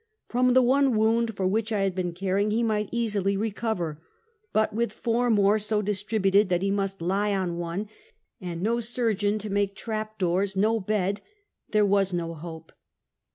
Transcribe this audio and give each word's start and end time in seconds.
From 0.29 0.53
the 0.55 0.63
one 0.63 0.95
wound, 0.97 1.35
for 1.37 1.45
which 1.45 1.71
I 1.71 1.81
had 1.83 1.93
been 1.93 2.11
caring, 2.13 2.49
he 2.49 2.63
might 2.63 2.89
easily 2.91 3.37
recover; 3.37 4.01
but 4.51 4.73
with 4.73 4.91
four 4.91 5.29
more 5.29 5.59
so 5.59 5.83
distributed 5.83 6.49
that 6.49 6.63
he 6.63 6.71
must 6.71 7.03
lie 7.03 7.35
on 7.35 7.59
one, 7.59 7.87
and 8.41 8.63
no 8.63 8.79
surgeon 8.79 9.37
to 9.37 9.51
make 9.51 9.75
trap 9.75 10.17
doors, 10.17 10.55
no 10.55 10.79
bed— 10.79 11.21
there 11.71 11.85
was 11.85 12.13
no 12.13 12.33
hope. 12.33 12.71